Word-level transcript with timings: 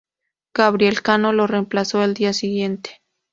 Gabriel 0.55 1.03
Cano 1.03 1.31
lo 1.31 1.45
reemplazó 1.45 2.01
al 2.01 2.15
día 2.15 2.33
siguiente. 2.33 3.01